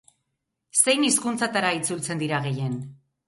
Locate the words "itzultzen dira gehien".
1.81-2.81